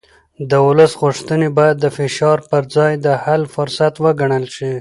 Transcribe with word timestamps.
د 0.49 0.51
ولس 0.67 0.91
غوښتنې 1.01 1.49
باید 1.57 1.77
د 1.79 1.85
فشار 1.97 2.37
پر 2.49 2.63
ځای 2.75 2.93
د 3.05 3.07
حل 3.23 3.41
فرصت 3.55 3.93
وګڼل 4.03 4.45
شي 4.55 4.73